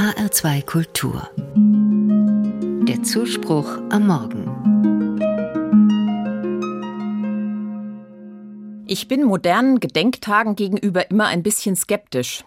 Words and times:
HR2 0.00 0.64
Kultur. 0.64 1.28
Der 2.88 3.02
Zuspruch 3.02 3.68
am 3.90 4.06
Morgen. 4.06 4.46
Ich 8.86 9.08
bin 9.08 9.24
modernen 9.24 9.78
Gedenktagen 9.78 10.56
gegenüber 10.56 11.10
immer 11.10 11.26
ein 11.26 11.42
bisschen 11.42 11.76
skeptisch. 11.76 12.46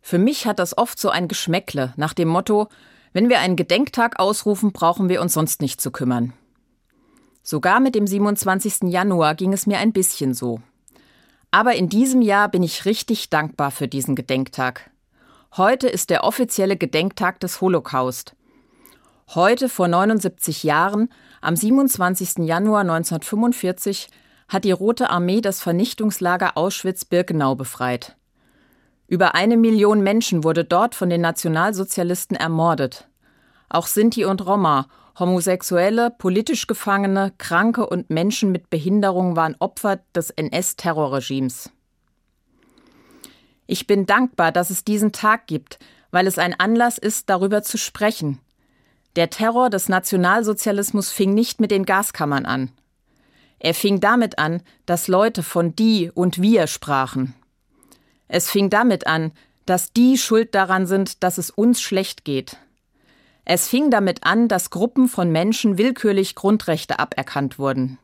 Für 0.00 0.18
mich 0.18 0.46
hat 0.46 0.58
das 0.58 0.76
oft 0.76 0.98
so 0.98 1.10
ein 1.10 1.28
Geschmäckle 1.28 1.94
nach 1.96 2.12
dem 2.12 2.26
Motto, 2.26 2.66
wenn 3.12 3.28
wir 3.28 3.38
einen 3.38 3.54
Gedenktag 3.54 4.18
ausrufen, 4.18 4.72
brauchen 4.72 5.08
wir 5.08 5.20
uns 5.20 5.34
sonst 5.34 5.62
nicht 5.62 5.80
zu 5.80 5.92
kümmern. 5.92 6.32
Sogar 7.44 7.78
mit 7.78 7.94
dem 7.94 8.08
27. 8.08 8.90
Januar 8.90 9.36
ging 9.36 9.52
es 9.52 9.68
mir 9.68 9.78
ein 9.78 9.92
bisschen 9.92 10.34
so. 10.34 10.60
Aber 11.52 11.76
in 11.76 11.88
diesem 11.88 12.20
Jahr 12.20 12.48
bin 12.48 12.64
ich 12.64 12.84
richtig 12.84 13.30
dankbar 13.30 13.70
für 13.70 13.86
diesen 13.86 14.16
Gedenktag. 14.16 14.90
Heute 15.56 15.88
ist 15.88 16.10
der 16.10 16.22
offizielle 16.22 16.76
Gedenktag 16.76 17.40
des 17.40 17.60
Holocaust. 17.60 18.36
Heute 19.34 19.68
vor 19.68 19.88
79 19.88 20.62
Jahren, 20.62 21.08
am 21.40 21.56
27. 21.56 22.46
Januar 22.46 22.82
1945, 22.82 24.10
hat 24.48 24.62
die 24.62 24.70
Rote 24.70 25.10
Armee 25.10 25.40
das 25.40 25.60
Vernichtungslager 25.60 26.56
Auschwitz-Birkenau 26.56 27.56
befreit. 27.56 28.16
Über 29.08 29.34
eine 29.34 29.56
Million 29.56 30.02
Menschen 30.02 30.44
wurde 30.44 30.64
dort 30.64 30.94
von 30.94 31.10
den 31.10 31.20
Nationalsozialisten 31.20 32.36
ermordet. 32.36 33.08
Auch 33.68 33.88
Sinti 33.88 34.24
und 34.24 34.46
Roma, 34.46 34.86
Homosexuelle, 35.18 36.12
politisch 36.16 36.68
Gefangene, 36.68 37.32
Kranke 37.38 37.88
und 37.88 38.08
Menschen 38.08 38.52
mit 38.52 38.70
Behinderung 38.70 39.34
waren 39.34 39.56
Opfer 39.58 39.98
des 40.14 40.30
NS-Terrorregimes. 40.30 41.70
Ich 43.72 43.86
bin 43.86 44.04
dankbar, 44.04 44.50
dass 44.50 44.70
es 44.70 44.82
diesen 44.82 45.12
Tag 45.12 45.46
gibt, 45.46 45.78
weil 46.10 46.26
es 46.26 46.38
ein 46.38 46.58
Anlass 46.58 46.98
ist, 46.98 47.30
darüber 47.30 47.62
zu 47.62 47.78
sprechen. 47.78 48.40
Der 49.14 49.30
Terror 49.30 49.70
des 49.70 49.88
Nationalsozialismus 49.88 51.12
fing 51.12 51.34
nicht 51.34 51.60
mit 51.60 51.70
den 51.70 51.84
Gaskammern 51.84 52.46
an. 52.46 52.72
Er 53.60 53.72
fing 53.74 54.00
damit 54.00 54.40
an, 54.40 54.60
dass 54.86 55.06
Leute 55.06 55.44
von 55.44 55.76
die 55.76 56.10
und 56.12 56.42
wir 56.42 56.66
sprachen. 56.66 57.32
Es 58.26 58.50
fing 58.50 58.70
damit 58.70 59.06
an, 59.06 59.30
dass 59.66 59.92
die 59.92 60.18
schuld 60.18 60.52
daran 60.56 60.88
sind, 60.88 61.22
dass 61.22 61.38
es 61.38 61.50
uns 61.50 61.80
schlecht 61.80 62.24
geht. 62.24 62.56
Es 63.44 63.68
fing 63.68 63.88
damit 63.88 64.24
an, 64.24 64.48
dass 64.48 64.70
Gruppen 64.70 65.06
von 65.06 65.30
Menschen 65.30 65.78
willkürlich 65.78 66.34
Grundrechte 66.34 66.98
aberkannt 66.98 67.56
wurden. 67.56 68.00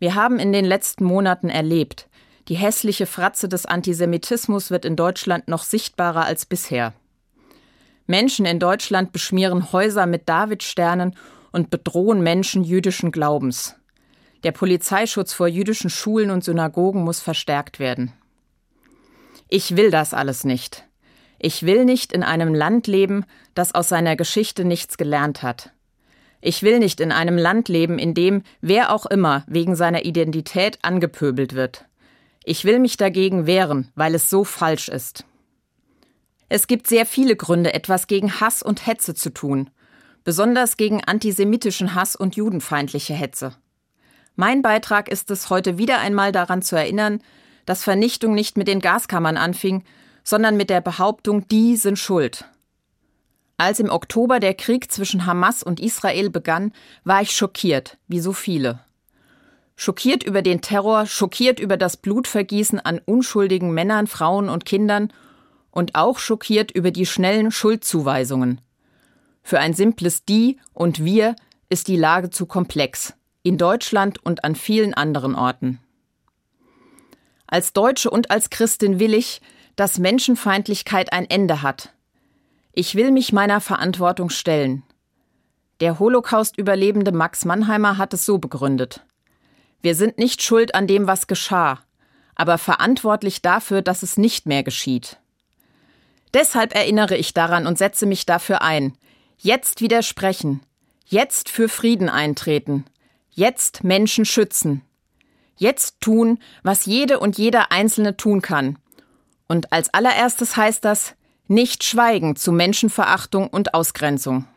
Wir 0.00 0.16
haben 0.16 0.40
in 0.40 0.52
den 0.52 0.64
letzten 0.64 1.04
Monaten 1.04 1.48
erlebt, 1.48 2.08
die 2.48 2.54
hässliche 2.54 3.06
Fratze 3.06 3.48
des 3.48 3.66
Antisemitismus 3.66 4.70
wird 4.70 4.84
in 4.84 4.96
Deutschland 4.96 5.48
noch 5.48 5.64
sichtbarer 5.64 6.24
als 6.24 6.46
bisher. 6.46 6.92
Menschen 8.06 8.46
in 8.46 8.60
Deutschland 8.60 9.12
beschmieren 9.12 9.72
Häuser 9.72 10.06
mit 10.06 10.28
Davidsternen 10.28 11.16
und 11.50 11.70
bedrohen 11.70 12.22
Menschen 12.22 12.62
jüdischen 12.62 13.10
Glaubens. 13.10 13.74
Der 14.44 14.52
Polizeischutz 14.52 15.32
vor 15.32 15.48
jüdischen 15.48 15.90
Schulen 15.90 16.30
und 16.30 16.44
Synagogen 16.44 17.02
muss 17.02 17.20
verstärkt 17.20 17.80
werden. 17.80 18.12
Ich 19.48 19.76
will 19.76 19.90
das 19.90 20.14
alles 20.14 20.44
nicht. 20.44 20.84
Ich 21.38 21.64
will 21.64 21.84
nicht 21.84 22.12
in 22.12 22.22
einem 22.22 22.54
Land 22.54 22.86
leben, 22.86 23.24
das 23.54 23.74
aus 23.74 23.88
seiner 23.88 24.16
Geschichte 24.16 24.64
nichts 24.64 24.96
gelernt 24.96 25.42
hat. 25.42 25.72
Ich 26.40 26.62
will 26.62 26.78
nicht 26.78 27.00
in 27.00 27.10
einem 27.10 27.38
Land 27.38 27.68
leben, 27.68 27.98
in 27.98 28.14
dem 28.14 28.42
wer 28.60 28.92
auch 28.92 29.06
immer 29.06 29.44
wegen 29.48 29.74
seiner 29.74 30.04
Identität 30.04 30.78
angepöbelt 30.82 31.54
wird. 31.54 31.86
Ich 32.48 32.64
will 32.64 32.78
mich 32.78 32.96
dagegen 32.96 33.46
wehren, 33.46 33.90
weil 33.96 34.14
es 34.14 34.30
so 34.30 34.44
falsch 34.44 34.88
ist. 34.88 35.24
Es 36.48 36.68
gibt 36.68 36.86
sehr 36.86 37.04
viele 37.04 37.34
Gründe, 37.34 37.74
etwas 37.74 38.06
gegen 38.06 38.40
Hass 38.40 38.62
und 38.62 38.86
Hetze 38.86 39.14
zu 39.14 39.30
tun, 39.34 39.68
besonders 40.22 40.76
gegen 40.76 41.02
antisemitischen 41.02 41.96
Hass 41.96 42.14
und 42.14 42.36
judenfeindliche 42.36 43.14
Hetze. 43.14 43.56
Mein 44.36 44.62
Beitrag 44.62 45.08
ist 45.08 45.32
es, 45.32 45.50
heute 45.50 45.76
wieder 45.76 45.98
einmal 45.98 46.30
daran 46.30 46.62
zu 46.62 46.76
erinnern, 46.76 47.20
dass 47.64 47.82
Vernichtung 47.82 48.32
nicht 48.32 48.56
mit 48.56 48.68
den 48.68 48.80
Gaskammern 48.80 49.36
anfing, 49.36 49.82
sondern 50.22 50.56
mit 50.56 50.70
der 50.70 50.80
Behauptung, 50.80 51.48
die 51.48 51.74
sind 51.74 51.98
schuld. 51.98 52.44
Als 53.56 53.80
im 53.80 53.90
Oktober 53.90 54.38
der 54.38 54.54
Krieg 54.54 54.92
zwischen 54.92 55.26
Hamas 55.26 55.64
und 55.64 55.80
Israel 55.80 56.30
begann, 56.30 56.72
war 57.02 57.22
ich 57.22 57.32
schockiert, 57.34 57.98
wie 58.06 58.20
so 58.20 58.32
viele. 58.32 58.85
Schockiert 59.76 60.22
über 60.24 60.40
den 60.40 60.62
Terror, 60.62 61.06
schockiert 61.06 61.60
über 61.60 61.76
das 61.76 61.98
Blutvergießen 61.98 62.80
an 62.80 63.00
unschuldigen 63.04 63.72
Männern, 63.72 64.06
Frauen 64.06 64.48
und 64.48 64.64
Kindern 64.64 65.12
und 65.70 65.94
auch 65.94 66.18
schockiert 66.18 66.70
über 66.70 66.90
die 66.90 67.04
schnellen 67.04 67.50
Schuldzuweisungen. 67.50 68.62
Für 69.42 69.60
ein 69.60 69.74
simples 69.74 70.24
Die 70.24 70.58
und 70.72 71.04
Wir 71.04 71.36
ist 71.68 71.88
die 71.88 71.96
Lage 71.96 72.30
zu 72.30 72.46
komplex, 72.46 73.12
in 73.42 73.58
Deutschland 73.58 74.24
und 74.24 74.44
an 74.44 74.54
vielen 74.54 74.94
anderen 74.94 75.34
Orten. 75.34 75.78
Als 77.46 77.74
Deutsche 77.74 78.10
und 78.10 78.30
als 78.30 78.50
Christin 78.50 78.98
will 78.98 79.12
ich, 79.12 79.42
dass 79.76 79.98
Menschenfeindlichkeit 79.98 81.12
ein 81.12 81.28
Ende 81.28 81.62
hat. 81.62 81.92
Ich 82.72 82.94
will 82.94 83.10
mich 83.10 83.32
meiner 83.32 83.60
Verantwortung 83.60 84.30
stellen. 84.30 84.82
Der 85.80 85.98
Holocaust-Überlebende 85.98 87.12
Max 87.12 87.44
Mannheimer 87.44 87.98
hat 87.98 88.14
es 88.14 88.24
so 88.24 88.38
begründet. 88.38 89.04
Wir 89.86 89.94
sind 89.94 90.18
nicht 90.18 90.42
schuld 90.42 90.74
an 90.74 90.88
dem, 90.88 91.06
was 91.06 91.28
geschah, 91.28 91.78
aber 92.34 92.58
verantwortlich 92.58 93.40
dafür, 93.40 93.82
dass 93.82 94.02
es 94.02 94.16
nicht 94.16 94.44
mehr 94.44 94.64
geschieht. 94.64 95.18
Deshalb 96.34 96.74
erinnere 96.74 97.16
ich 97.16 97.34
daran 97.34 97.68
und 97.68 97.78
setze 97.78 98.04
mich 98.04 98.26
dafür 98.26 98.62
ein. 98.62 98.98
Jetzt 99.38 99.80
widersprechen. 99.80 100.60
Jetzt 101.04 101.50
für 101.50 101.68
Frieden 101.68 102.08
eintreten. 102.08 102.84
Jetzt 103.30 103.84
Menschen 103.84 104.24
schützen. 104.24 104.82
Jetzt 105.56 106.00
tun, 106.00 106.40
was 106.64 106.86
jede 106.86 107.20
und 107.20 107.38
jeder 107.38 107.70
Einzelne 107.70 108.16
tun 108.16 108.42
kann. 108.42 108.80
Und 109.46 109.72
als 109.72 109.94
allererstes 109.94 110.56
heißt 110.56 110.84
das, 110.84 111.14
nicht 111.46 111.84
schweigen 111.84 112.34
zu 112.34 112.50
Menschenverachtung 112.50 113.46
und 113.46 113.72
Ausgrenzung. 113.72 114.48